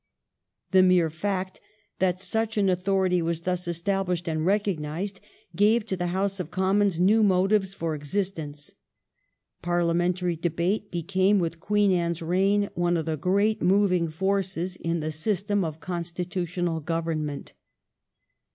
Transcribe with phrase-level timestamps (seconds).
[0.71, 1.61] The mere fact
[1.99, 5.19] that such an authority was thus established and recognised
[5.55, 8.73] gave to the House of Commons new motives for existence.
[9.61, 15.11] Parliamentary debate became with Queen Anne's reign one of the great moving forces in the
[15.11, 17.53] system of constitutional government.